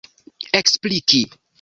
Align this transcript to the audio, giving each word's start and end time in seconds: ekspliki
ekspliki 0.59 1.21